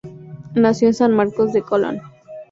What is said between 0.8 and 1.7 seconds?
en San Marcos de